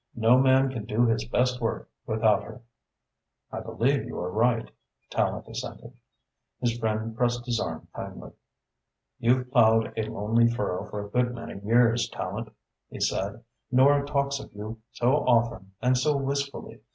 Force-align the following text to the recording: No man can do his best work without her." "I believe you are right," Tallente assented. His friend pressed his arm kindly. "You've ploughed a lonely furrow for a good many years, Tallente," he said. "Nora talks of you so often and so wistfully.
No 0.15 0.39
man 0.39 0.71
can 0.71 0.85
do 0.85 1.05
his 1.05 1.25
best 1.25 1.61
work 1.61 1.87
without 2.07 2.41
her." 2.41 2.63
"I 3.51 3.59
believe 3.59 4.03
you 4.05 4.17
are 4.17 4.31
right," 4.31 4.67
Tallente 5.11 5.49
assented. 5.49 5.93
His 6.59 6.75
friend 6.75 7.15
pressed 7.15 7.45
his 7.45 7.59
arm 7.59 7.87
kindly. 7.95 8.31
"You've 9.19 9.51
ploughed 9.51 9.93
a 9.95 10.09
lonely 10.09 10.47
furrow 10.47 10.85
for 10.89 11.05
a 11.05 11.09
good 11.11 11.35
many 11.35 11.61
years, 11.63 12.09
Tallente," 12.09 12.51
he 12.89 12.99
said. 12.99 13.43
"Nora 13.71 14.03
talks 14.03 14.39
of 14.39 14.51
you 14.53 14.79
so 14.91 15.17
often 15.17 15.73
and 15.83 15.95
so 15.95 16.17
wistfully. 16.17 16.79